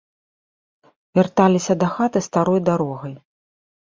Вярталіся 1.19 1.73
дахаты 1.83 2.19
старой 2.29 2.59
дарогай. 2.71 3.13